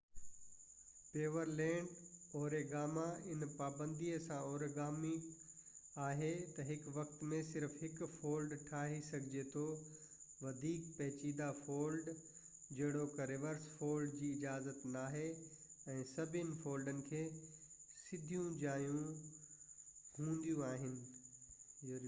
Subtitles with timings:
[1.15, 1.89] Pureland
[2.37, 5.11] origami هن پابندي سان اوريگامي
[6.05, 9.65] آهي تہ هڪ وقت ۾ صرف هڪ فولڊ ٺاهي سگهجي ٿو
[10.47, 12.09] وڌيڪ پيچيدہ فولڊ
[12.79, 15.27] جهڙوڪ رورس فولڊ جي اجازت ناهي
[15.97, 21.93] ۽ سڀني فولڊن کي سڌيون جايون هونديون آهن